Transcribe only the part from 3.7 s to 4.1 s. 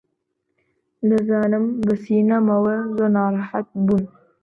بوون